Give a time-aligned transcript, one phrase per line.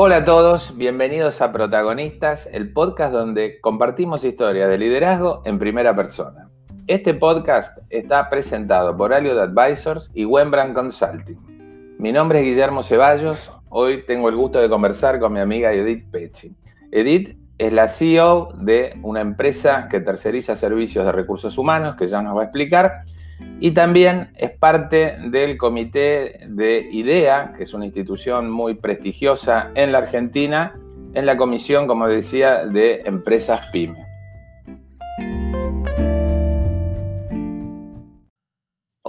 [0.00, 5.96] Hola a todos, bienvenidos a Protagonistas, el podcast donde compartimos historias de liderazgo en primera
[5.96, 6.48] persona.
[6.86, 11.96] Este podcast está presentado por Aliot Advisors y Wembrandt Consulting.
[11.98, 16.08] Mi nombre es Guillermo Ceballos, hoy tengo el gusto de conversar con mi amiga Edith
[16.12, 16.54] Pecci.
[16.92, 22.22] Edith es la CEO de una empresa que terceriza servicios de recursos humanos, que ya
[22.22, 23.02] nos va a explicar,
[23.60, 29.92] y también es parte del comité de IDEA, que es una institución muy prestigiosa en
[29.92, 30.78] la Argentina,
[31.14, 34.08] en la comisión, como decía, de empresas PYME.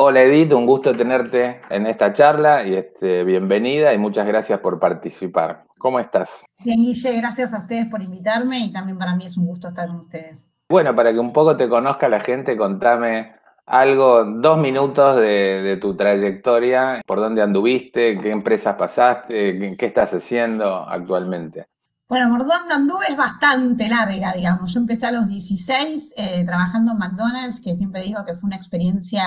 [0.02, 4.80] Hola Edith, un gusto tenerte en esta charla y este, bienvenida y muchas gracias por
[4.80, 5.66] participar.
[5.78, 6.46] ¿Cómo estás?
[6.64, 9.88] Bien, Guille, gracias a ustedes por invitarme y también para mí es un gusto estar
[9.88, 10.50] con ustedes.
[10.70, 13.39] Bueno, para que un poco te conozca la gente, contame
[13.70, 20.90] algo, dos minutos de, tu trayectoria, por dónde anduviste, qué empresas pasaste, qué estás haciendo
[20.90, 21.68] actualmente.
[22.08, 24.74] Bueno, por dónde anduve es bastante larga, digamos.
[24.74, 28.56] Yo empecé a los 16 eh, trabajando en McDonald's, que siempre digo que fue una
[28.56, 29.24] experiencia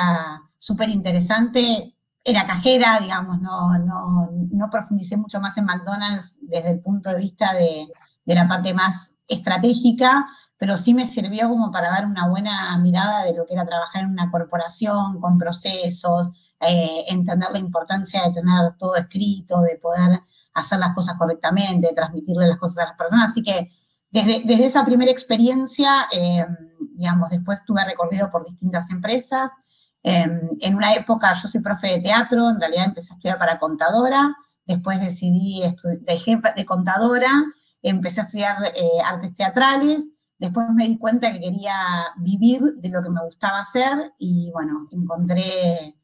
[0.58, 1.94] súper interesante.
[2.24, 7.18] Era cajera, digamos, no, no, no, profundicé mucho más en McDonald's desde el punto de
[7.18, 7.86] vista de,
[8.24, 10.26] de la parte más estratégica,
[10.62, 14.04] pero sí me sirvió como para dar una buena mirada de lo que era trabajar
[14.04, 16.28] en una corporación con procesos,
[16.60, 20.20] eh, entender la importancia de tener todo escrito, de poder
[20.54, 23.30] hacer las cosas correctamente, de transmitirle las cosas a las personas.
[23.30, 23.72] Así que
[24.08, 26.46] desde, esa primera experiencia, eh,
[26.94, 29.50] digamos, después tuve recorrido por distintas empresas.
[30.04, 33.58] Eh, en una época yo soy profe de teatro, en realidad empecé a estudiar para
[33.58, 34.32] contadora,
[34.64, 35.60] después decidí,
[36.02, 37.32] dejé de contadora,
[37.82, 38.58] empecé a estudiar
[39.04, 41.72] artes teatrales, Después me di cuenta que quería
[42.16, 45.94] vivir de lo que me gustaba hacer y bueno, encontré,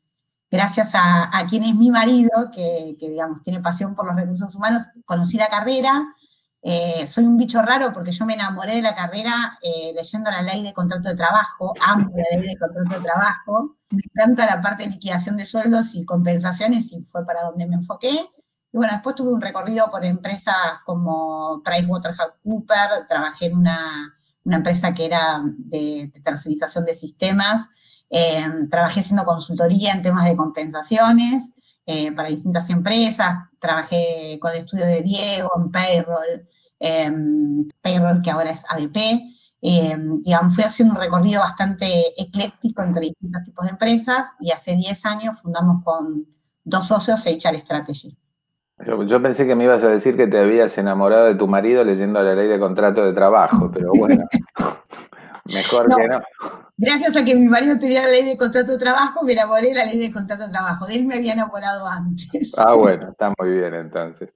[0.48, 5.36] gracias a, quien es mi marido, que, digamos tiene pasión por los recursos humanos, conocí
[5.38, 6.14] la carrera.
[6.62, 10.42] Eh, soy un bicho raro porque yo me enamoré de la carrera eh, leyendo la
[10.42, 14.62] ley de contrato de trabajo, amo la ley de contrato de trabajo, me encanta la
[14.62, 18.30] parte de liquidación de sueldos y compensaciones y fue para donde me enfoqué.
[18.70, 24.14] Y bueno, después tuve un recorrido por empresas como PricewaterhouseCoopers, trabajé en una
[24.48, 27.68] una empresa que era de, tercerización de sistemas.
[28.08, 31.52] Eh, trabajé haciendo consultoría en temas de compensaciones
[31.84, 33.36] eh, para distintas empresas.
[33.58, 36.48] Trabajé con el estudio de Diego en payroll,
[36.80, 39.20] em, payroll que ahora es ADP.
[39.60, 44.76] Em, digamos, fui haciendo un recorrido bastante ecléctico entre distintos tipos de empresas y hace
[44.76, 46.26] 10 años fundamos con
[46.64, 48.16] dos socios HR Strategy.
[48.86, 52.22] Yo, pensé que me ibas a decir que te habías enamorado de tu marido leyendo
[52.22, 54.24] la ley de contrato de trabajo, pero bueno,
[55.44, 56.22] mejor que no.
[56.76, 59.74] Gracias a que mi marido tenía la ley de contrato de trabajo, me enamoré de
[59.74, 60.86] la ley de contrato de trabajo.
[60.86, 62.56] De él me había enamorado antes.
[62.56, 64.30] Ah, bueno, está muy bien entonces.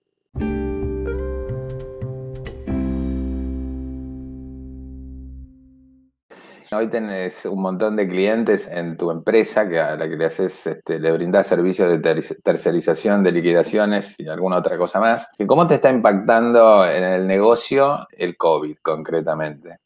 [6.75, 10.67] Hoy tenés un montón de clientes en tu empresa que a la que le haces,
[10.67, 15.29] este, le brindás servicios de tercerización, de liquidaciones y alguna otra cosa más.
[15.47, 19.82] ¿Cómo te está impactando en el negocio el COVID concretamente?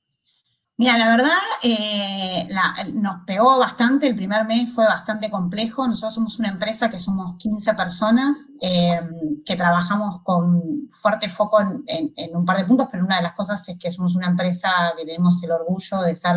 [0.78, 1.31] Mira, la verdad
[1.62, 2.48] eh,
[2.92, 5.88] nos pegó bastante, el primer mes fue bastante complejo.
[5.88, 9.00] Nosotros somos una empresa que somos 15 personas, eh,
[9.47, 13.66] que trabajamos con fuerte foco en, un par de puntos, pero una de las cosas
[13.66, 16.36] es que somos una empresa que tenemos el orgullo de ser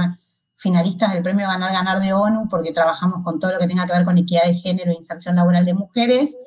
[0.55, 3.93] finalistas del premio Ganar Ganar de ONU porque trabajamos con todo lo que tenga que
[3.93, 6.37] ver con equidad de género e inserción laboral de mujeres.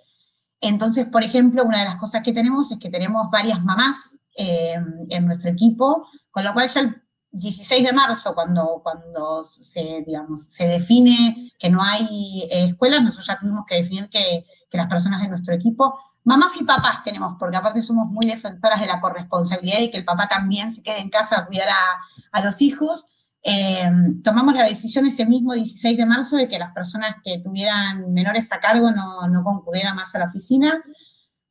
[0.62, 4.81] Entonces, por ejemplo, una de las cosas que tenemos es que tenemos varias mamás eh,
[5.10, 7.02] en nuestro equipo, con lo cual ya el
[7.32, 13.26] 16 de marzo, cuando, cuando se, digamos, se define que no hay eh, escuelas, nosotros
[13.26, 17.37] ya tuvimos que definir que, que las personas de nuestro equipo mamás y papás tenemos,
[17.38, 21.00] porque aparte somos muy defensoras de la corresponsabilidad y que el papá también se quede
[21.00, 23.09] en casa a cuidar a, a los hijos.
[23.43, 23.91] Eh,
[24.22, 28.53] tomamos la decisión ese mismo 16 de marzo de que las personas que tuvieran menores
[28.53, 30.82] a cargo no, no concurrieran más a la oficina.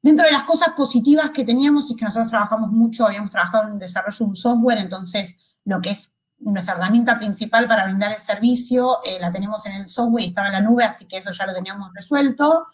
[0.02, 3.74] Dentro de las cosas positivas que teníamos es que nosotros trabajamos mucho, habíamos trabajado en
[3.74, 5.36] el desarrollo de un software, entonces
[5.66, 9.90] lo que es nuestra herramienta principal para brindar el servicio eh, la tenemos en el
[9.90, 12.66] software y estaba en la nube, así que eso ya lo teníamos resuelto.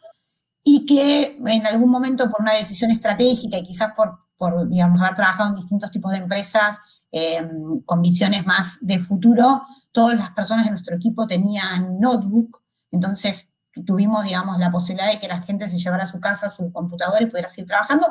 [0.64, 5.16] Y que en algún momento por una decisión estratégica y quizás por, por digamos, haber
[5.16, 6.80] trabajado en distintos tipos de empresas,
[7.12, 7.50] eh,
[7.86, 9.64] con visiones más de futuro,
[9.94, 12.62] todas las personas de nuestro equipo tenían notebook,
[12.92, 13.54] entonces
[13.86, 17.22] tuvimos, digamos, la posibilidad de que la gente se llevara a su casa su computador
[17.22, 18.08] y pudiera seguir trabajando,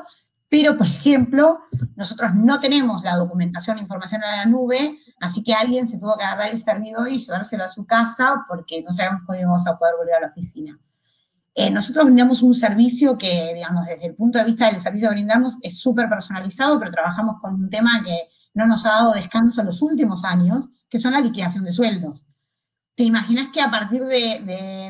[0.48, 1.58] pero, por ejemplo,
[1.96, 6.16] nosotros no tenemos la documentación e información en la nube, así que alguien se tuvo
[6.16, 9.76] que agarrar el servidor y llevárselo a su casa porque no sabemos cómo íbamos a
[9.76, 10.78] poder volver a la oficina.
[11.58, 15.14] Eh, nosotros brindamos un servicio que, digamos, desde el punto de vista del servicio que
[15.14, 18.16] brindamos es súper personalizado, pero trabajamos con un tema que
[18.52, 22.26] no nos ha dado descanso en los últimos años, que son la liquidación de sueldos.
[22.94, 24.40] ¿Te imaginas que a partir de,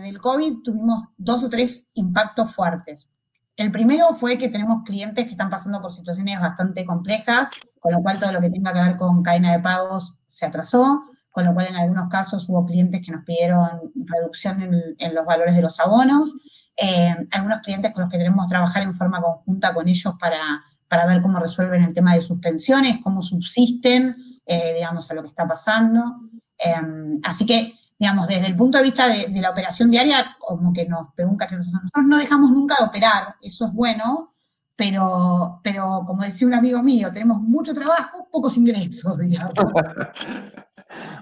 [0.02, 3.08] del COVID tuvimos dos o tres impactos fuertes?
[3.56, 7.50] El primero fue que tenemos clientes que están pasando por situaciones bastante complejas,
[7.80, 11.04] con lo cual todo lo que tenga que ver con cadena de pagos se atrasó
[11.36, 15.54] con lo cual en algunos casos hubo clientes que nos pidieron reducción en, los valores
[15.54, 16.34] de los abonos,
[16.78, 21.04] eh, algunos clientes con los que queremos trabajar en forma conjunta con ellos para, para
[21.04, 24.16] ver cómo resuelven el tema de suspensiones, cómo subsisten,
[24.46, 26.22] eh, digamos, a lo que está pasando.
[26.58, 30.86] Eh, así que, digamos, desde el punto de vista de, la operación diaria, como que
[30.86, 31.70] nos pegó un cachetazo.
[31.70, 34.34] Nosotros no dejamos nunca de operar, eso es bueno,
[34.76, 39.54] pero, pero como decía un amigo mío, tenemos mucho trabajo, pocos ingresos, digamos.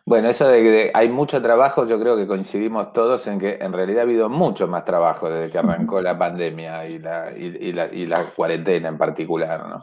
[0.06, 3.72] Bueno, eso de que hay mucho trabajo, yo creo que coincidimos todos en que en
[3.72, 8.26] realidad ha habido mucho más trabajo desde que arrancó la pandemia y la, y, la,
[8.26, 9.80] cuarentena en particular, ¿no?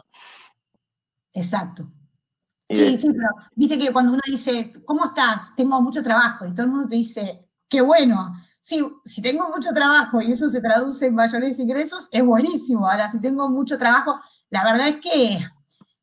[1.34, 1.88] Exacto.
[2.74, 5.54] Sí, sí, pero viste que cuando uno dice, ¿cómo estás?
[5.56, 8.34] Tengo mucho trabajo, y todo el mundo te dice, qué bueno.
[8.60, 12.88] Sí, si tengo mucho trabajo y eso se traduce en mayores ingresos, es buenísimo.
[12.88, 14.20] Ahora, si tengo mucho trabajo,
[14.50, 15.44] la verdad es que,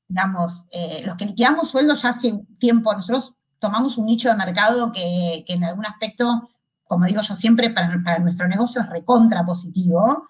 [0.07, 4.91] digamos, eh, los que liquidamos sueldos ya hace tiempo, nosotros tomamos un nicho de mercado
[4.91, 6.49] que, en algún aspecto,
[6.83, 10.27] como digo yo siempre, para, nuestro negocio es recontra positivo,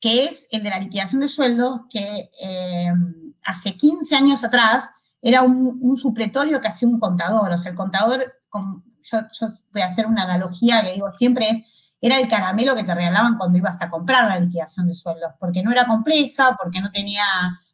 [0.00, 2.92] que es el de la liquidación de sueldos, que eh,
[3.44, 4.90] hace 15 años atrás
[5.22, 7.50] era un, supletorio que hacía un contador.
[7.50, 8.34] O sea, el contador,
[9.02, 11.62] yo, voy a hacer una analogía que digo siempre, es,
[12.00, 15.62] era el caramelo que te regalaban cuando ibas a comprar la liquidación de sueldos, porque
[15.62, 17.24] no era compleja, porque no tenía,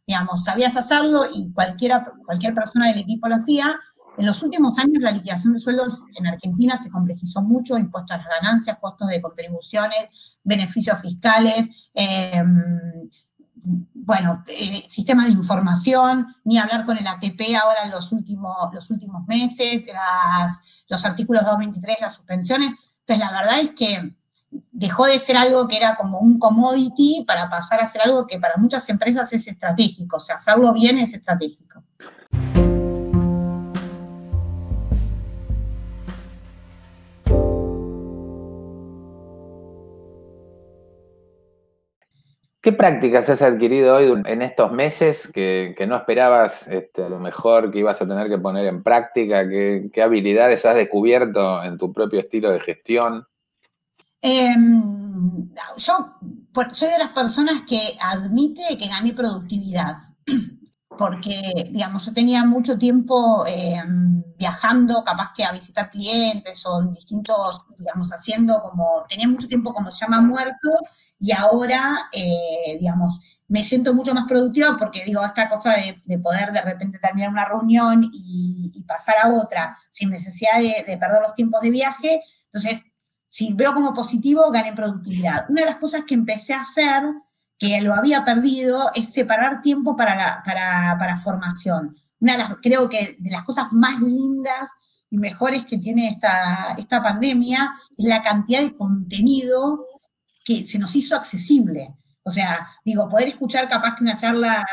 [0.07, 3.79] digamos, sabías hacerlo y cualquiera, cualquier persona del equipo lo hacía,
[4.17, 8.19] en los últimos años la liquidación de sueldos en Argentina se complejizó mucho, impuestos a
[8.19, 13.09] las ganancias, costos de contribuciones, beneficios fiscales, em,
[14.05, 18.91] bueno, eh, sistemas de información, ni hablar con el ATP ahora en los últimos, los
[18.91, 19.85] últimos meses,
[20.89, 22.75] los artículos 223, las suspensiones.
[23.01, 24.15] Entonces, la verdad es que
[24.71, 28.39] dejó de ser algo que era como un commodity para pasar a ser algo que
[28.39, 31.83] para muchas empresas es estratégico, o sea, hacerlo bien es estratégico.
[42.65, 47.71] ¿Qué prácticas has adquirido hoy en estos meses que, no esperabas este, a lo mejor
[47.71, 49.47] que ibas a tener que poner en práctica?
[49.47, 53.27] ¿Qué, habilidades has descubierto en tu propio estilo de gestión?
[54.23, 56.15] Em, yo
[56.73, 59.97] soy de las personas que admite que gané productividad,
[60.89, 66.93] porque, digamos, yo tenía mucho tiempo em, viajando, capaz que a visitar clientes o en
[66.93, 70.69] distintos, digamos, haciendo como, tenía mucho tiempo como se llama muerto
[71.19, 73.19] y ahora, eh, digamos,
[73.49, 77.47] me siento mucho más productiva porque digo, esta cosa de, poder de repente terminar una
[77.47, 82.21] reunión y, pasar a otra sin necesidad de, perder los tiempos de viaje,
[82.53, 82.85] entonces,
[83.27, 85.49] si veo como positivo, gané productividad.
[85.49, 87.03] Una de las cosas que empecé a hacer,
[87.59, 91.97] que lo había perdido, es separar tiempo para, la, para, para formación.
[92.25, 94.71] Una de las, creo que de las cosas más lindas
[95.11, 99.85] y mejores que tiene esta, esta pandemia es la cantidad de contenido
[100.43, 101.95] que se nos hizo accesible.
[102.23, 104.65] O sea, digo, poder escuchar capaz que una charla,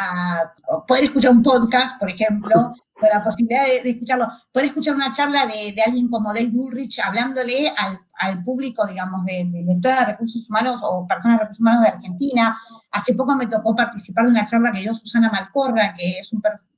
[0.87, 5.45] poder escuchar un podcast, por ejemplo, con la posibilidad de, escucharlo, poder escuchar una charla
[5.45, 11.05] de, alguien como Dave Bullrich hablándole al, público, digamos, de, de de recursos humanos o
[11.05, 12.57] personas de recursos humanos de Argentina.
[12.91, 16.31] Hace poco me tocó participar de una charla que dio Susana Malcorra, que es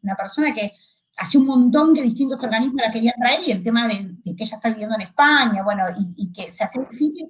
[0.03, 0.73] una persona que
[1.17, 4.55] hace un montón que distintos organismos la querían traer y el tema de, que ella
[4.57, 7.29] está viviendo en España, bueno, y, y que se hace difícil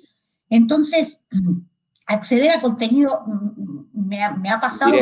[0.53, 1.25] entonces,
[2.06, 3.24] acceder a contenido
[3.94, 4.94] me ha, pasado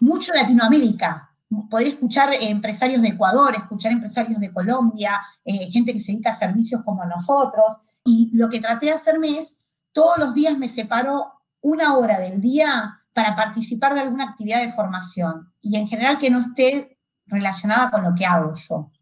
[0.00, 1.28] mucho Latinoamérica.
[1.68, 6.34] Poder escuchar empresarios de Ecuador, escuchar empresarios de Colombia, eh, gente que se dedica a
[6.34, 7.78] servicios como nosotros.
[8.04, 9.60] Y lo que traté de hacerme es,
[9.92, 14.72] todos los días me separo una hora del día para participar de alguna actividad de
[14.72, 15.52] formación.
[15.60, 18.74] Y en general que no esté relacionada con lo que hago yo.
[18.76, 18.92] O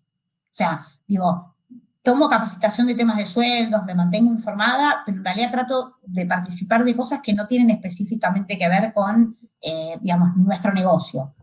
[0.50, 1.56] sea, digo,
[2.02, 6.84] tomo capacitación de temas de sueldos, me mantengo informada, pero en realidad trato de participar
[6.84, 11.34] de cosas que no tienen específicamente que ver con, eh, digamos, nuestro negocio.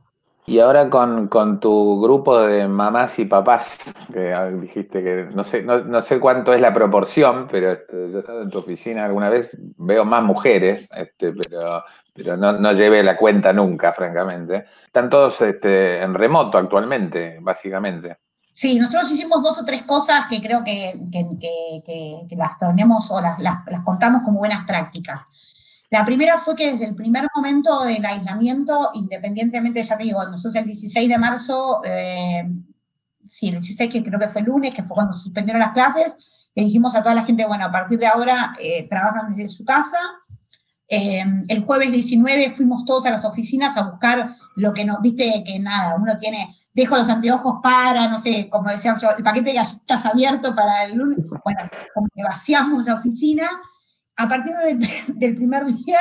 [0.47, 3.77] Y ahora con, tu grupo de mamás y papás,
[4.13, 8.49] que dijiste que no sé, no, sé cuánto es la proporción, pero este, yo en
[8.49, 11.83] tu oficina alguna vez, veo más mujeres, este, pero,
[12.13, 14.65] pero no, no llevé la cuenta nunca, francamente.
[14.83, 18.17] Están todos este, en remoto actualmente, básicamente.
[18.55, 20.93] Sí, nosotros hicimos dos o tres cosas que creo que,
[22.37, 23.37] las tenemos o las,
[23.83, 25.23] contamos como buenas prácticas.
[25.91, 30.55] La primera fue que desde el primer momento del aislamiento, independientemente, ya te digo, nosotros
[30.55, 32.43] el 16 de marzo, eh,
[33.27, 36.15] sí, el 16 que creo que fue el lunes, que fue cuando suspendieron las clases,
[36.55, 39.63] le dijimos a toda la gente, bueno, a partir de ahora eh, trabajan desde su
[39.63, 39.97] casa.
[40.87, 45.43] Eh, el jueves 19 fuimos todos a las oficinas a buscar lo que nos, viste
[45.45, 49.55] que nada, uno tiene, dejo los anteojos para, no sé, como decíamos, el paquete de
[49.55, 51.59] galletas abierto para el lunes, bueno,
[51.93, 53.47] como que vaciamos la oficina
[54.17, 54.53] a partir
[55.07, 55.99] del primer día,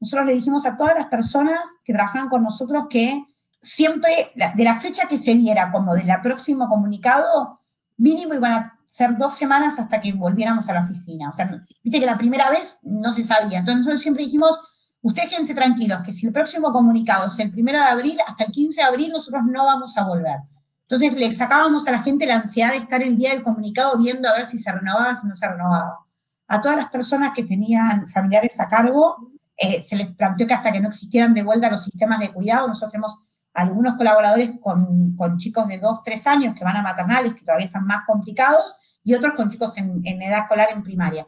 [0.00, 3.24] nosotros le dijimos a todas las personas que trabajaban con nosotros que
[3.62, 7.60] siempre, de la fecha que se diera como de la próximo comunicado,
[7.96, 11.30] mínimo iban a ser dos semanas hasta que volviéramos a la oficina.
[11.30, 11.46] O sea,
[11.82, 13.60] viste que la primera vez no se sabía.
[13.60, 14.58] Entonces nosotros siempre dijimos,
[15.00, 18.52] ustedes quédense tranquilos, que si el próximo comunicado es el primero de abril, hasta el
[18.52, 20.38] 15 de abril nosotros no vamos a volver.
[20.82, 24.28] Entonces le sacábamos a la gente la ansiedad de estar el día del comunicado viendo
[24.28, 26.03] a ver si se renovaba, si no se renovaba
[26.48, 30.72] a todas las personas que tenían familiares a cargo, eh, se les planteó que hasta
[30.72, 33.16] que no existieran de vuelta los sistemas de cuidado, nosotros tenemos
[33.54, 37.86] algunos colaboradores con, chicos de 2, 3 años que van a maternales, que todavía están
[37.86, 38.74] más complicados,
[39.04, 41.26] y otros con chicos en, edad escolar en primaria.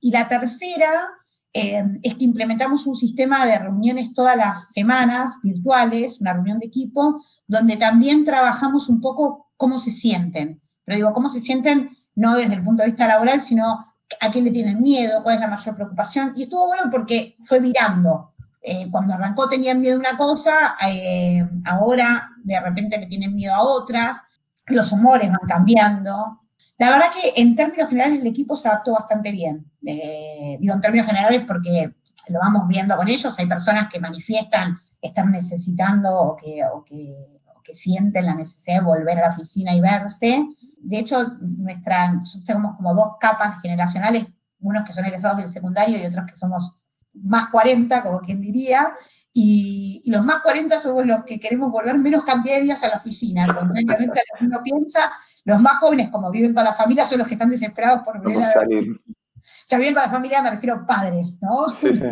[0.00, 1.08] Y la tercera
[1.52, 6.66] eh, es que implementamos un sistema de reuniones todas las semanas virtuales, una reunión de
[6.66, 10.60] equipo, donde también trabajamos un poco cómo se sienten.
[10.84, 13.87] Pero digo, cómo se sienten no desde el punto de vista laboral, sino
[14.20, 16.32] a quién le tienen miedo, cuál es la mayor preocupación.
[16.36, 18.32] Y estuvo bueno porque fue virando.
[18.60, 23.54] Eh, cuando arrancó tenían miedo a una cosa, eh, ahora de repente le tienen miedo
[23.54, 24.18] a otras,
[24.66, 26.40] los humores van cambiando.
[26.76, 29.70] La verdad que en términos generales el equipo se adaptó bastante bien.
[29.86, 31.94] Eh, digo en términos generales porque
[32.28, 37.14] lo vamos viendo con ellos, hay personas que manifiestan estar necesitando o que, o que,
[37.46, 40.46] o que sienten la necesidad de volver a la oficina y verse,
[40.88, 44.26] de hecho, nuestra, nosotros tenemos como dos capas generacionales,
[44.60, 46.76] unos que son egresados del secundario y otros que somos
[47.12, 48.94] más 40, como quien diría,
[49.34, 52.96] y, los más 40 somos los que queremos volver menos cantidad de días a la
[52.96, 55.12] oficina, contrariamente a lo que uno piensa,
[55.44, 58.44] los más jóvenes, como viven con la familia, son los que están desesperados por volver
[58.44, 58.92] a salir.
[58.92, 61.70] O sea, viven con la familia, me refiero a padres, ¿no?
[61.72, 62.06] Sí, sí.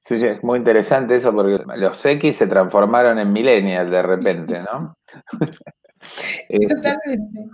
[0.00, 4.60] Sí, sí, es muy interesante eso porque los X se transformaron en millennials de repente,
[4.60, 4.98] ¿no?
[6.68, 7.50] Totalmente.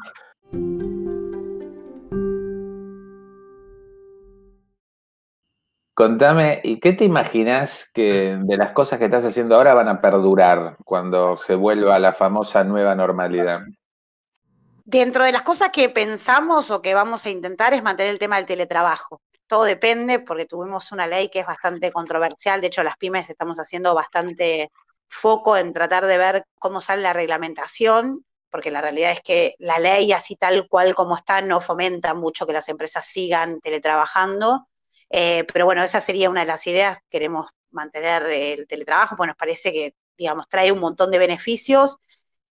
[5.94, 10.00] Contame, ¿y qué te imaginas que de las cosas que estás haciendo ahora van a
[10.00, 13.60] perdurar cuando se vuelva a la famosa nueva normalidad?
[14.84, 18.36] Dentro de las cosas que pensamos o que vamos a intentar es mantener el tema
[18.36, 19.20] del teletrabajo.
[19.46, 22.60] Todo depende porque tuvimos una ley que es bastante controversial.
[22.60, 24.70] De hecho, las pymes estamos haciendo bastante
[25.08, 29.78] foco en tratar de ver cómo sale la reglamentación porque la realidad es que la
[29.78, 34.68] ley así tal cual como está no fomenta mucho que las empresas sigan teletrabajando,
[35.10, 39.36] eh, pero bueno, esa sería una de las ideas, queremos mantener el teletrabajo, pues nos
[39.36, 41.96] parece que, digamos, trae un montón de beneficios.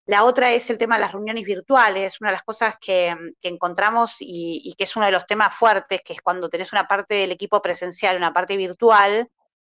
[0.05, 4.17] La otra es el tema de las reuniones virtuales, una de las cosas que, encontramos
[4.19, 7.15] y, y, que es uno de los temas fuertes, que es cuando tenés una parte
[7.15, 9.29] del equipo presencial una parte virtual,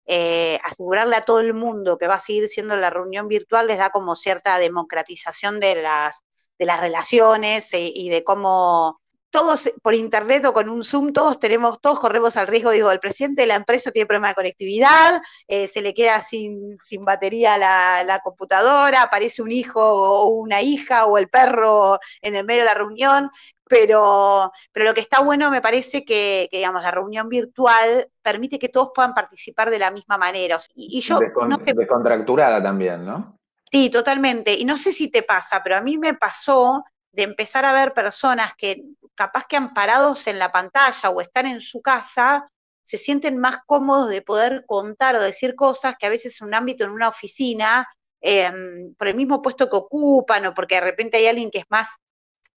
[0.06, 3.78] eh, asegurarle a todo el mundo que va a seguir siendo la reunión virtual les
[3.78, 6.24] da como cierta democratización de las,
[6.58, 9.01] de las relaciones eh, y de cómo
[9.32, 13.00] todos por internet o con un Zoom, todos tenemos, todos corremos al riesgo, digo, el
[13.00, 17.56] presidente de la empresa tiene problema de conectividad, eh, se le queda sin, sin batería
[17.56, 22.60] la, la, computadora, aparece un hijo o una hija o el perro en el medio
[22.60, 23.30] de la reunión,
[23.66, 28.68] pero, pero lo que está bueno me parece que, digamos, la reunión virtual permite que
[28.68, 30.58] todos puedan participar de la misma manera.
[30.74, 33.38] Y, yo no Descontracturada también, ¿no?
[33.70, 34.52] Sí, totalmente.
[34.52, 37.92] Y no sé si te pasa, pero a mí me pasó de empezar a ver
[37.94, 38.82] personas que
[39.14, 42.48] capaz que amparados en la pantalla o están en su casa,
[42.82, 46.54] se sienten más cómodos de poder contar o decir cosas que a veces en un
[46.54, 47.86] ámbito, en una oficina,
[48.20, 51.66] em, por el mismo puesto que ocupan o porque de repente hay alguien que es
[51.68, 51.88] más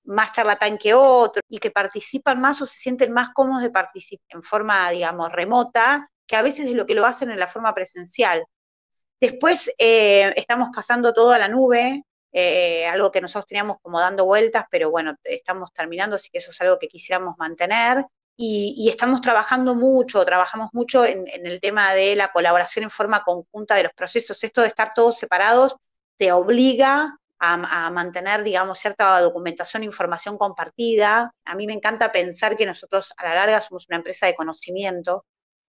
[0.05, 4.25] más charlatán que otro y que participan más o se sienten más cómodos de participar
[4.29, 7.73] en forma, digamos, remota, que a veces es lo que lo hacen en la forma
[7.73, 8.45] presencial.
[9.19, 12.03] Después eh, estamos pasando todo a la nube,
[12.37, 16.51] eh, algo que nosotros teníamos como dando vueltas, pero bueno, estamos terminando, así que eso
[16.51, 18.05] es algo que quisiéramos mantener.
[18.37, 23.23] Y, estamos trabajando mucho, trabajamos mucho en, en, el tema de la colaboración en forma
[23.23, 24.43] conjunta de los procesos.
[24.43, 25.77] Esto de estar todos separados
[26.17, 31.33] te obliga a, mantener, digamos, cierta documentación e información compartida.
[31.45, 35.25] A mí me encanta pensar que nosotros a la larga somos una empresa de conocimiento,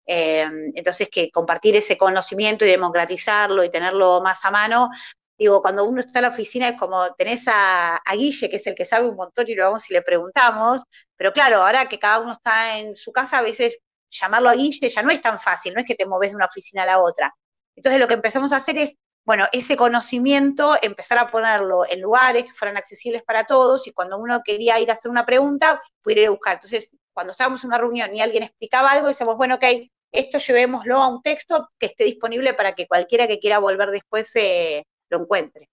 [0.07, 4.91] eh, entonces que compartir ese conocimiento y democratizarlo y tenerlo más a mano,
[5.39, 8.67] digo, cuando uno está en la oficina es como tenés a, a, Guille, que es
[8.67, 10.83] el que sabe un montón y lo vamos y le preguntamos,
[11.17, 13.79] pero claro, ahora que cada uno está en su casa, a veces
[14.11, 16.47] llamarlo a Guille ya no es tan fácil, no es que te moves de una
[16.47, 17.35] oficina a la otra.
[17.75, 22.45] Entonces lo que empezamos a hacer es, bueno, ese conocimiento, empezar a ponerlo en lugares
[22.45, 26.23] que fueran accesibles para todos y cuando uno quería ir a hacer una pregunta, pudiera
[26.23, 26.55] ir a buscar.
[26.55, 29.65] Entonces, cuando estábamos en una reunión y alguien explicaba algo, decíamos, bueno, ok,
[30.13, 34.35] esto llevémoslo a un texto que esté disponible para que cualquiera que quiera volver después
[34.37, 35.69] eh, lo encuentre.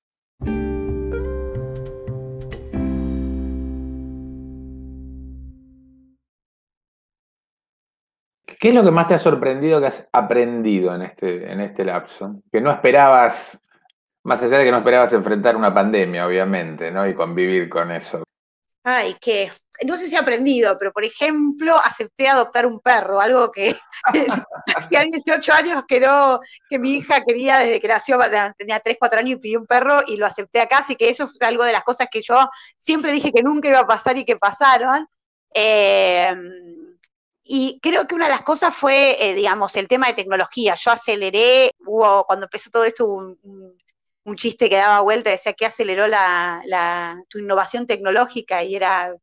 [8.59, 11.83] ¿Qué es lo que más te ha sorprendido que has aprendido en este, en este
[11.83, 12.41] lapso?
[12.49, 13.59] Que no esperabas,
[14.23, 17.05] más allá de que no esperabas enfrentar una pandemia, obviamente, ¿no?
[17.05, 18.23] Y convivir con eso.
[18.85, 19.51] Ay, que
[19.85, 23.75] no sé si he aprendido, pero por ejemplo, acepté adoptar un perro, algo que
[24.75, 26.39] hacía 18 años que no,
[26.69, 28.19] que mi hija quería desde que nació,
[28.57, 31.27] tenía 3, 4 años y pidió un perro y lo acepté acá, así que eso
[31.27, 34.25] fue algo de las cosas que yo siempre dije que nunca iba a pasar y
[34.25, 35.07] que pasaron.
[35.53, 36.33] Eh,
[37.45, 40.75] y creo que una de las cosas fue, eh, digamos, el tema de tecnología.
[40.75, 43.37] Yo aceleré, hubo, cuando empezó todo esto, un,
[44.23, 49.13] un, chiste que daba vuelta, decía que aceleró la, tu innovación tecnológica y era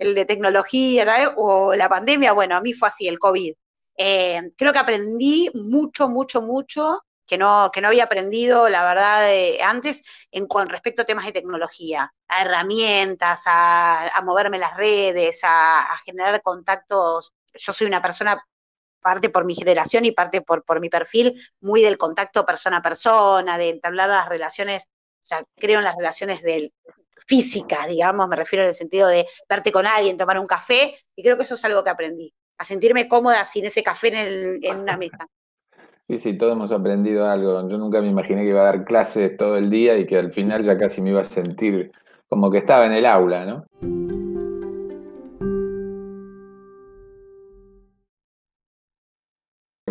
[0.00, 2.32] el de tecnología o la pandemia.
[2.32, 3.54] Bueno, a mí fue así, el COVID.
[3.96, 9.28] Eh, creo que aprendí mucho, mucho, mucho que no, que no había aprendido, la verdad,
[9.62, 10.02] antes
[10.32, 15.98] en, con respecto a temas de tecnología, a herramientas, a, moverme las redes, a, a,
[15.98, 18.44] generar contactos yo soy una persona,
[19.00, 22.82] parte por mi generación y parte por, por mi perfil, muy del contacto persona a
[22.82, 26.72] persona, de entablar las relaciones, o sea, creo en las relaciones del,
[27.26, 31.22] físicas, digamos, me refiero en el sentido de verte con alguien, tomar un café, y
[31.22, 34.78] creo que eso es algo que aprendí, a sentirme cómoda sin ese café en, en
[34.80, 35.26] una mesa.
[36.08, 37.68] Sí, sí, todos hemos aprendido algo.
[37.68, 40.32] Yo nunca me imaginé que iba a dar clases todo el día y que al
[40.32, 41.92] final ya casi me iba a sentir
[42.28, 43.64] como que estaba en el aula, ¿no?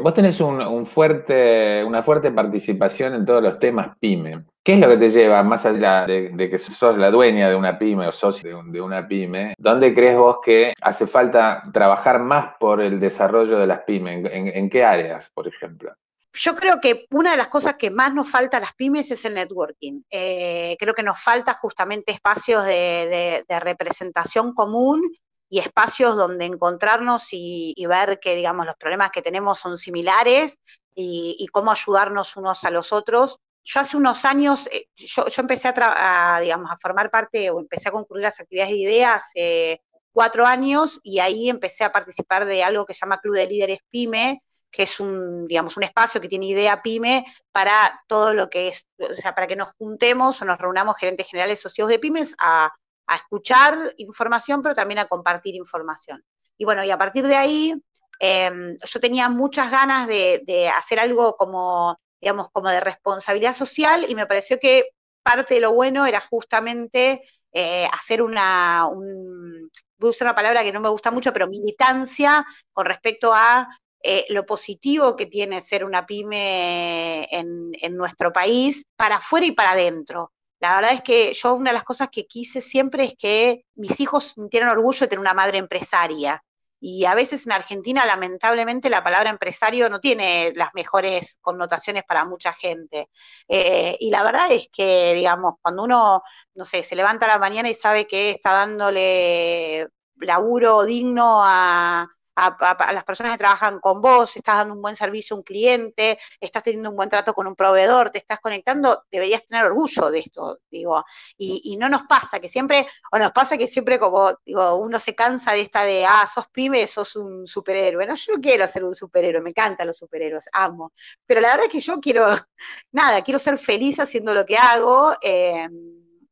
[0.09, 4.43] Vos tenés una fuerte participación en todos los temas pyme.
[4.63, 7.77] ¿Qué es lo que te lleva, más allá de, que sos la dueña de una
[7.77, 12.81] pyme o socio de, una pyme, dónde crees vos que hace falta trabajar más por
[12.81, 14.25] el desarrollo de las pymes?
[14.33, 15.93] ¿En, qué áreas, por ejemplo?
[16.33, 19.23] Yo creo que una de las cosas que más nos falta a las pymes es
[19.25, 20.01] el networking.
[20.09, 25.03] Eh, creo que nos falta justamente espacios de representación común
[25.49, 30.59] y espacios donde encontrarnos y, ver que, digamos, los problemas que tenemos son similares
[30.95, 33.39] y, cómo ayudarnos unos a los otros.
[33.63, 37.91] Yo hace unos años, eh, yo, empecé a, digamos, a formar parte o empecé a
[37.91, 39.81] concluir las actividades de ideas hace
[40.11, 43.79] cuatro años y ahí empecé a participar de algo que se llama Club de Líderes
[43.89, 48.69] PYME, que es un, digamos, un espacio que tiene idea PYME para todo lo que
[48.69, 52.35] es, o sea, para que nos juntemos o nos reunamos gerentes generales socios de pymes
[52.37, 52.71] a
[53.09, 56.23] a escuchar información, pero también a compartir información.
[56.57, 57.73] Y bueno, y a partir de ahí,
[58.19, 64.15] em, yo tenía muchas ganas de, hacer algo como, digamos, como de responsabilidad social y
[64.15, 64.89] me pareció que
[65.23, 70.71] parte de lo bueno era justamente eh, hacer una, voy a usar una palabra que
[70.71, 73.67] no me gusta mucho, pero militancia con respecto a
[74.03, 79.51] eh, lo positivo que tiene ser una pyme en, en, nuestro país, para afuera y
[79.51, 80.31] para adentro.
[80.59, 83.99] La verdad es que yo una de las cosas que quise siempre es que mis
[83.99, 86.43] hijos sintieran orgullo de tener una madre empresaria.
[86.81, 92.25] Y a veces en Argentina, lamentablemente, la palabra empresario no tiene las mejores connotaciones para
[92.25, 93.09] mucha gente.
[93.47, 96.23] Eh, y la verdad es que, digamos, cuando uno,
[96.55, 102.07] no sé, se levanta a la mañana y sabe que está dándole laburo digno a,
[102.39, 106.19] a, las personas que trabajan con vos, estás dando un buen servicio a un cliente,
[106.39, 110.19] estás teniendo un buen trato con un proveedor, te estás conectando, deberías tener orgullo de
[110.19, 111.03] esto, digo.
[111.37, 115.15] Y, no nos pasa que siempre, o nos pasa que siempre como, digo, uno se
[115.15, 118.05] cansa de esta de, ah, sos pyme, sos un superhéroe.
[118.05, 120.91] No, yo no quiero ser un superhéroe, me encantan los superhéroes, amo.
[121.25, 122.25] Pero la verdad es que yo quiero,
[122.91, 125.15] nada, quiero ser feliz haciendo lo que hago.
[125.21, 125.67] Eh,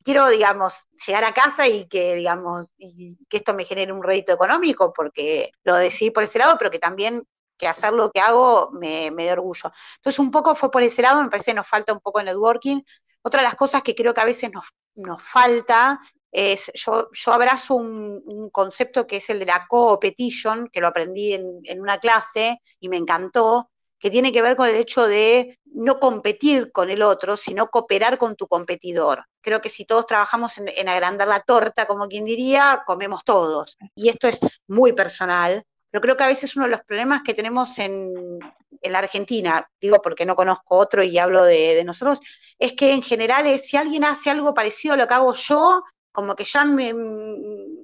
[0.08, 4.32] quiero, digamos, llegar a casa y que, digamos, y que esto me genere un rédito
[4.32, 8.70] económico, porque lo decidí por ese lado, pero que también que hacer lo que hago
[8.72, 9.70] me, me da orgullo.
[9.98, 12.82] Entonces, un poco fue por ese lado, me parece que nos falta un poco networking.
[13.22, 16.00] Otra de las cosas que creo que a veces nos, nos falta
[16.32, 20.88] es, yo, yo abrazo un, un, concepto que es el de la co-petition, que lo
[20.88, 25.08] aprendí en, en una clase y me encantó, que tiene que ver con el hecho
[25.08, 29.26] de no competir con el otro, sino cooperar con tu competidor.
[29.42, 33.78] Creo que si todos trabajamos en, agrandar la torta, como quien diría, comemos todos.
[33.96, 37.34] Y esto es muy personal, pero creo que a veces uno de los problemas que
[37.34, 38.40] tenemos en,
[38.84, 42.20] la Argentina, digo porque no conozco otro y hablo de, nosotros,
[42.60, 45.84] es que en general es, si alguien hace algo parecido a lo que hago yo,
[46.12, 46.94] como que ya me,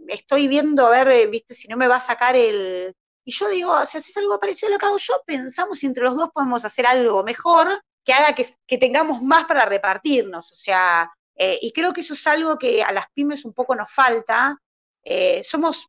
[0.08, 2.96] estoy viendo a ver, viste, si no me va a sacar el,
[3.26, 6.04] Y yo digo, si haces algo parecido a lo que hago yo, pensamos si entre
[6.04, 10.52] los dos podemos hacer algo mejor que haga que, tengamos más para repartirnos.
[10.52, 13.76] O sea, eh, y creo que eso es algo que a las pymes un poco
[13.76, 14.58] nos falta.
[15.04, 15.88] Eh, somos,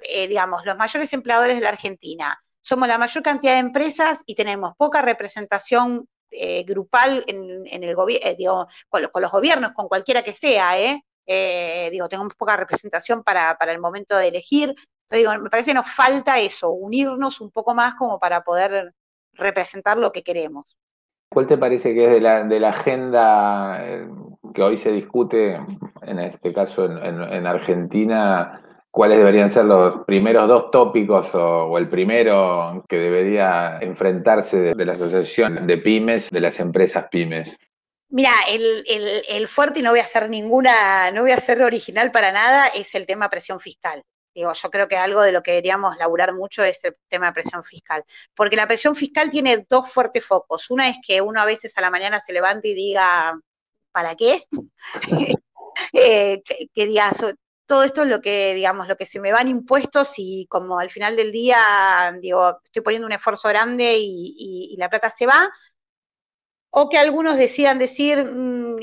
[0.00, 2.38] eh, digamos, los mayores empleadores de la Argentina.
[2.60, 6.08] Somos la mayor cantidad de empresas y tenemos poca representación
[6.64, 11.90] grupal en, el gobierno, con, con, los gobiernos, con cualquiera que sea, ¿eh?
[11.90, 14.74] digo, tenemos poca representación para, para el momento de elegir.
[15.18, 18.94] Digo, me parece que nos falta eso, unirnos un poco más como para poder
[19.34, 20.66] representar lo que queremos.
[21.32, 24.06] ¿Cuál te parece que es de la, de la agenda eh,
[24.54, 25.58] que hoy se discute,
[26.02, 32.84] en este caso en, Argentina, cuáles deberían ser los primeros dos tópicos o, el primero
[32.86, 37.58] que debería enfrentarse de, la asociación de pymes, de las empresas pymes?
[38.10, 38.84] Mira, el,
[39.26, 42.66] el, fuerte, y no voy a hacer ninguna, no voy a ser original para nada,
[42.66, 44.02] es el tema presión fiscal.
[44.34, 47.32] Digo, yo creo que algo de lo que deberíamos laburar mucho es el tema de
[47.32, 50.70] presión fiscal, porque la presión fiscal tiene dos fuertes focos.
[50.70, 53.38] Una es que uno a veces a la mañana se levanta y diga,
[53.92, 54.46] ¿para qué?
[55.94, 57.10] Eh, que, diga,
[57.66, 60.90] todo esto es lo que, digamos, lo que se me van impuestos y como al
[60.90, 65.50] final del día, digo, estoy poniendo un esfuerzo grande y, la plata se va,
[66.70, 68.76] o que algunos decidan decir, mm,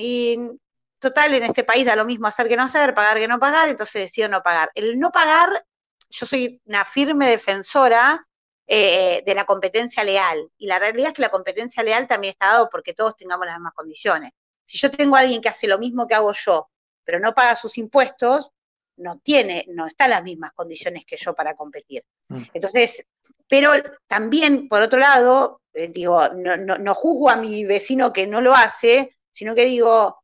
[1.00, 3.70] total, en este país da lo mismo hacer que no hacer, pagar que no pagar,
[3.70, 4.72] entonces decido no pagar.
[4.76, 5.66] El no pagar,
[6.10, 8.26] yo soy una firme defensora
[8.68, 10.48] eh, de la competencia leal.
[10.58, 13.56] Y la realidad es que la competencia leal también está dado porque todos tengamos las
[13.56, 14.32] mismas condiciones.
[14.64, 16.70] Si yo tengo a alguien que hace lo mismo que hago yo,
[17.04, 18.52] pero no paga sus impuestos,
[18.98, 22.04] no tiene, no está en las mismas condiciones que yo para competir.
[22.28, 22.44] Mm.
[22.54, 23.04] Entonces,
[23.48, 23.72] pero
[24.06, 28.54] también, por otro lado, eh, digo, no, no juzgo a mi vecino que no lo
[28.54, 30.22] hace, sino que digo,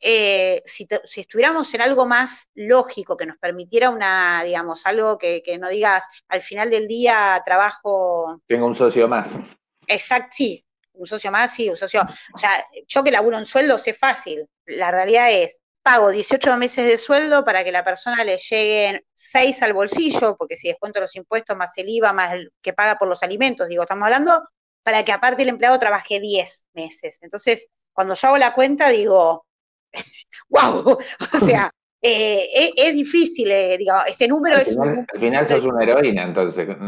[0.00, 5.68] eh, si, estuviéramos en algo más lógico, que nos permitiera una, digamos, algo que, no
[5.68, 8.40] digas al final del día trabajo.
[8.46, 9.38] Tengo un socio más.
[9.86, 12.02] Exacto, sí, un socio más, sí, un socio.
[12.34, 14.46] O sea, yo que laburo en sueldo sé fácil.
[14.66, 19.62] La realidad es, pago 18 meses de sueldo para que la persona le lleguen 6
[19.62, 23.08] al bolsillo, porque si descuento los impuestos más el IVA, más el que paga por
[23.08, 24.46] los alimentos, digo, estamos hablando,
[24.82, 27.18] para que aparte el empleado trabaje 10 meses.
[27.22, 29.46] Entonces, cuando yo hago la cuenta, digo,
[30.48, 30.98] wow,
[31.34, 31.70] o sea,
[32.00, 34.78] eh, es, difícil, eh, digamos, ese número al es...
[34.78, 36.68] Al final sos una heroína, entonces.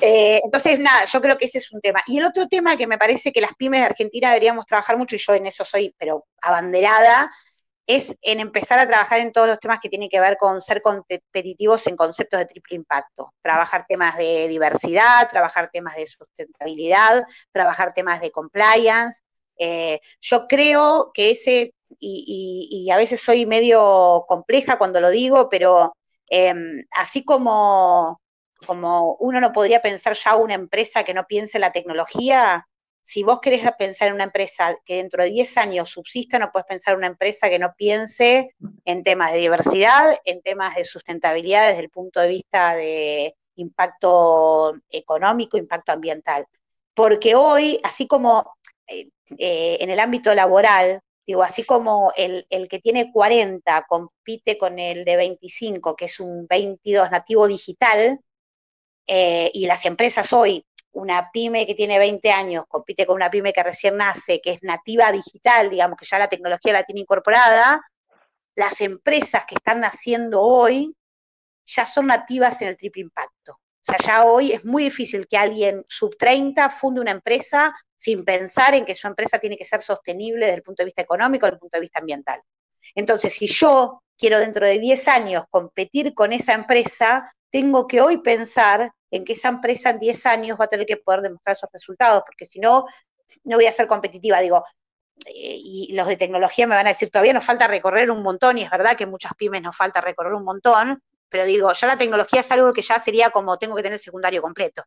[0.00, 2.00] Eh, entonces, nada, yo creo que ese es un tema.
[2.06, 5.16] Y el otro tema que me parece que las pymes de Argentina deberíamos trabajar mucho,
[5.16, 7.30] y yo en eso soy, pero abanderada,
[7.86, 10.82] es en empezar a trabajar en todos los temas que tienen que ver con ser
[10.82, 13.32] competitivos en conceptos de triple impacto.
[13.42, 19.22] Trabajar temas de diversidad, trabajar temas de sustentabilidad, trabajar temas de compliance,
[19.58, 25.94] eh, yo creo que ese, y, a veces soy medio compleja cuando lo digo, pero
[26.30, 28.20] em, así como,
[28.66, 32.66] como uno no podría pensar ya una empresa que no piense en la tecnología,
[33.06, 36.66] si vos querés pensar en una empresa que dentro de 10 años subsista, no puedes
[36.66, 38.50] pensar en una empresa que no piense
[38.84, 44.72] en temas de diversidad, en temas de sustentabilidad desde el punto de vista de impacto
[44.90, 46.46] económico, impacto ambiental.
[46.94, 48.56] Porque hoy, así como
[49.38, 55.04] eh, en el ámbito laboral, digo, así como el, que tiene 40 compite con el
[55.04, 58.20] de 25, que es un 22 nativo digital,
[59.06, 63.52] eh, y las empresas hoy, una pyme que tiene 20 años compite con una pyme
[63.52, 67.80] que recién nace, que es nativa digital, digamos que ya la tecnología la tiene incorporada,
[68.54, 70.96] las empresas que están naciendo hoy
[71.66, 73.58] ya son nativas en el triple impacto.
[73.88, 78.24] O sea, ya hoy es muy difícil que alguien sub 30 funde una empresa sin
[78.24, 81.46] pensar en que su empresa tiene que ser sostenible desde el punto de vista económico,
[81.46, 82.42] desde el punto de vista ambiental.
[82.96, 88.18] Entonces, si yo quiero dentro de 10 años competir con esa empresa, tengo que hoy
[88.18, 91.70] pensar en que esa empresa en 10 años va a tener que poder demostrar esos
[91.72, 92.86] resultados, porque si no,
[93.44, 94.40] no voy a ser competitiva.
[94.40, 94.64] Digo,
[95.26, 98.58] eh, y los de tecnología me van a decir, todavía nos falta recorrer un montón,
[98.58, 101.98] y es verdad que muchas pymes nos falta recorrer un montón, pero digo, ya la
[101.98, 104.82] tecnología es algo que ya sería como tengo que tener secundario completo.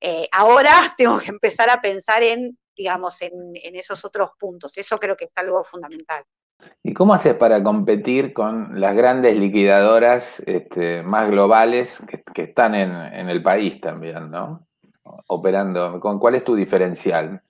[0.00, 4.76] Eh, ahora tengo que empezar a pensar en, digamos, en, esos otros puntos.
[4.76, 6.24] Eso creo que es algo fundamental.
[6.82, 12.02] ¿Y cómo haces para competir con las grandes liquidadoras este, más globales
[12.34, 14.66] que, están en, en, el país también, ¿no?
[15.28, 16.00] Operando.
[16.00, 17.42] ¿Con cuál es tu diferencial?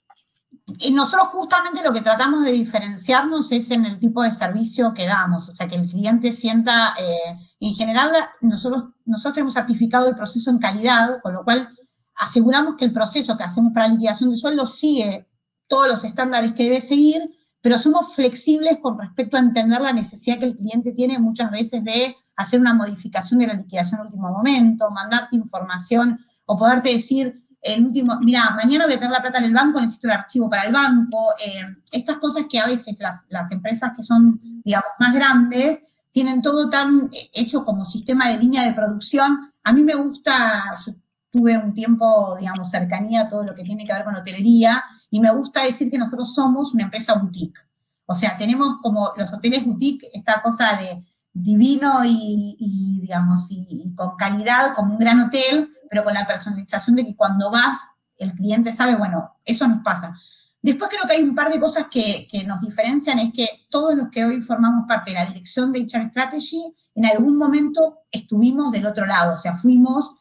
[0.90, 5.48] Nosotros justamente lo que tratamos de diferenciarnos es en el tipo de servicio que damos,
[5.48, 10.50] o sea, que el cliente sienta, eh, en general, nosotros, nosotros tenemos certificado el proceso
[10.50, 11.68] en calidad, con lo cual
[12.16, 15.28] aseguramos que el proceso que hacemos para liquidación de sueldo sigue
[15.68, 20.38] todos los estándares que debe seguir, pero somos flexibles con respecto a entender la necesidad
[20.38, 24.30] que el cliente tiene muchas veces de hacer una modificación de la liquidación en último
[24.30, 29.38] momento, mandarte información o poderte decir, el último, mira, mañana voy a tener la plata
[29.38, 31.30] en el banco, necesito el archivo para el banco.
[31.44, 36.40] Eh, estas cosas que a veces las, las, empresas que son, digamos, más grandes, tienen
[36.40, 39.52] todo tan hecho como sistema de línea de producción.
[39.64, 40.94] A mí me gusta, yo
[41.30, 45.20] tuve un tiempo, digamos, cercanía a todo lo que tiene que ver con hotelería, y
[45.20, 47.58] me gusta decir que nosotros somos una empresa boutique.
[48.06, 54.16] O sea, tenemos como los hoteles boutique, esta cosa de divino y, digamos, y, con
[54.16, 58.72] calidad, como un gran hotel, pero con la personalización de que cuando vas, el cliente
[58.72, 60.14] sabe, bueno, eso nos pasa.
[60.62, 63.94] Después creo que hay un par de cosas que, que, nos diferencian, es que todos
[63.94, 68.72] los que hoy formamos parte de la dirección de HR Strategy, en algún momento estuvimos
[68.72, 70.12] del otro lado, o sea, fuimos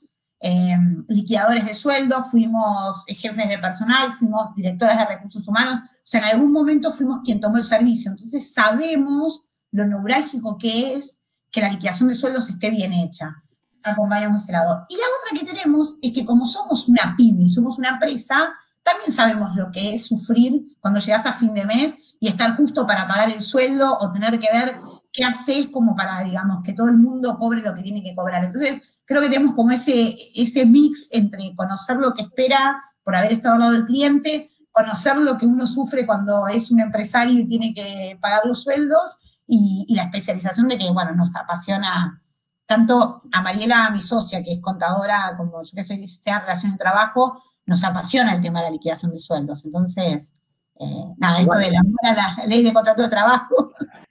[0.42, 6.22] eh, liquidadores de sueldo, fuimos jefes de personal, fuimos directores de recursos humanos, o sea,
[6.22, 11.20] en algún momento fuimos quien tomó el servicio, entonces sabemos lo neurálgico que es
[11.52, 13.44] que la liquidación de sueldos esté bien hecha.
[13.86, 14.86] Acompañamos ese lado.
[14.90, 19.12] Y la otra que tenemos es que como somos una pyme, somos una empresa, también
[19.12, 23.08] sabemos lo que es sufrir cuando llegas a fin de mes y estar justo para
[23.08, 24.78] pagar el sueldo o tener que ver
[25.12, 28.44] qué haces como para, digamos, que todo el mundo cobre lo que tiene que cobrar.
[28.44, 33.34] Entonces, creo que tenemos como ese, ese mix entre conocer lo que espera por haber
[33.34, 37.48] estado al lado del cliente, conocer lo que uno sufre cuando es un empresario y
[37.48, 39.18] tiene que pagar los sueldos,
[39.48, 42.22] y, la especialización de que, bueno, nos apasiona
[42.66, 46.78] tanto a Mariela, mi socia, que es contadora, como yo que soy licenciada en Relaciones
[46.78, 49.66] de Trabajo, nos apasiona el tema de la liquidación de sueldos.
[49.66, 50.34] Entonces,
[50.80, 53.72] eh, nada, esto de la, la ley de contrato de trabajo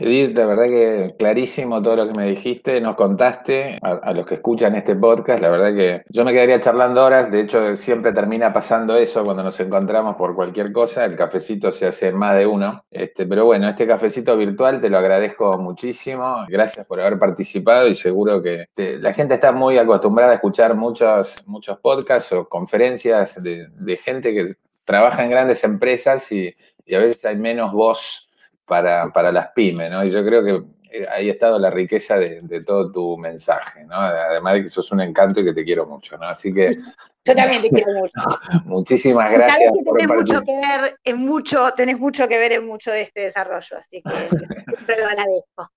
[0.00, 4.36] Edith, la verdad que clarísimo todo lo que me dijiste, nos contaste a, los que
[4.36, 8.50] escuchan este podcast, la verdad que yo me quedaría charlando horas, de hecho siempre termina
[8.50, 12.82] pasando eso cuando nos encontramos por cualquier cosa, el cafecito se hace más de uno,
[12.90, 17.94] este, pero bueno, este cafecito virtual te lo agradezco muchísimo, gracias por haber participado y
[17.94, 23.98] seguro que la gente está muy acostumbrada a escuchar muchos, muchos podcasts o conferencias de,
[24.02, 24.54] gente que
[24.86, 26.54] trabaja en grandes empresas y,
[26.86, 28.29] y a veces hay menos voz
[28.70, 30.04] para, las pymes, ¿no?
[30.04, 33.96] Y yo creo que eh, ahí ha estado la riqueza de, todo tu mensaje, ¿no?
[33.96, 36.26] Además de que sos un encanto y que te quiero mucho, ¿no?
[36.26, 36.70] Así que...
[37.24, 38.12] Yo también te quiero mucho.
[38.64, 39.70] Muchísimas gracias.
[39.76, 43.22] que tenés mucho que ver en mucho, tenés mucho que ver en mucho de este
[43.22, 44.10] desarrollo, así que
[44.74, 45.70] siempre lo agradezco.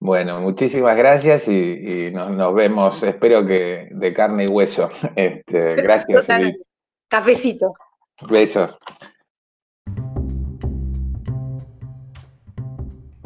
[0.00, 4.90] Bueno, muchísimas gracias y, nos, vemos, espero que de carne y hueso.
[5.16, 6.26] Este, gracias.
[7.08, 7.72] Cafecito.
[8.28, 8.78] Besos.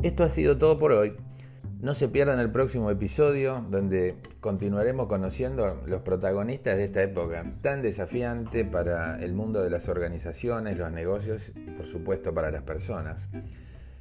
[0.07, 1.16] Esto ha sido todo por hoy.
[1.81, 7.83] No se pierdan el próximo episodio donde continuaremos conociendo los protagonistas de esta época tan
[7.83, 13.29] desafiante para el mundo de las organizaciones, los negocios y por supuesto para las personas.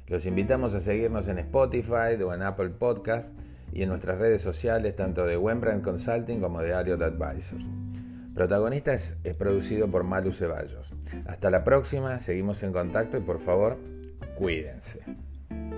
[0.06, 3.34] Los invitamos a seguirnos en Spotify o en Apple Podcast
[3.72, 7.66] y en nuestras redes sociales tanto de Wembrandt Consulting como de Ariot Advisors.
[8.32, 10.94] Protagonistas es producido por Malu Ceballos.
[11.26, 13.76] Hasta la próxima, seguimos en contacto y por favor,
[14.38, 15.00] cuídense.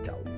[0.05, 0.38] Chao.